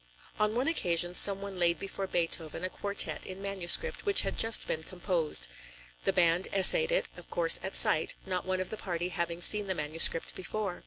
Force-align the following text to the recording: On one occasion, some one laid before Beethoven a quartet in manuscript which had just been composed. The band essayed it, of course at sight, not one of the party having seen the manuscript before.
On 0.39 0.55
one 0.55 0.67
occasion, 0.67 1.13
some 1.13 1.43
one 1.43 1.59
laid 1.59 1.77
before 1.77 2.07
Beethoven 2.07 2.63
a 2.63 2.71
quartet 2.71 3.23
in 3.23 3.39
manuscript 3.39 4.03
which 4.03 4.21
had 4.21 4.35
just 4.35 4.65
been 4.65 4.81
composed. 4.81 5.47
The 6.05 6.11
band 6.11 6.47
essayed 6.51 6.91
it, 6.91 7.07
of 7.17 7.29
course 7.29 7.59
at 7.61 7.75
sight, 7.75 8.15
not 8.25 8.43
one 8.43 8.59
of 8.61 8.71
the 8.71 8.77
party 8.77 9.09
having 9.09 9.41
seen 9.41 9.67
the 9.67 9.75
manuscript 9.75 10.33
before. 10.35 10.79